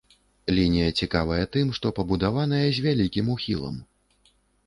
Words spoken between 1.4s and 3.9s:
тым, што пабудаваная з вялікім ухілам.